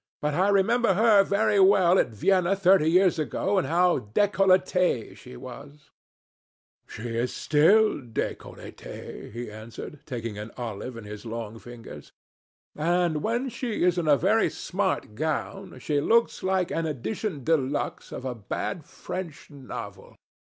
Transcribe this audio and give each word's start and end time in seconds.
But 0.19 0.33
I 0.33 0.49
remember 0.49 0.95
her 0.95 1.23
very 1.23 1.59
well 1.59 1.99
at 1.99 2.09
Vienna 2.09 2.55
thirty 2.55 2.89
years 2.89 3.19
ago, 3.19 3.59
and 3.59 3.67
how 3.67 3.99
décolletée 3.99 5.15
she 5.15 5.37
was 5.37 5.91
then." 6.87 6.87
"She 7.07 7.15
is 7.17 7.31
still 7.31 8.01
décolletée," 8.01 9.31
he 9.31 9.51
answered, 9.51 9.99
taking 10.07 10.39
an 10.39 10.49
olive 10.57 10.97
in 10.97 11.03
his 11.03 11.23
long 11.23 11.59
fingers; 11.59 12.11
"and 12.75 13.21
when 13.21 13.47
she 13.49 13.83
is 13.83 13.99
in 13.99 14.07
a 14.07 14.17
very 14.17 14.49
smart 14.49 15.13
gown 15.13 15.77
she 15.77 16.01
looks 16.01 16.41
like 16.41 16.71
an 16.71 16.85
édition 16.85 17.43
de 17.43 17.55
luxe 17.55 18.11
of 18.11 18.25
a 18.25 18.33
bad 18.33 18.83
French 18.83 19.51
novel. 19.51 20.15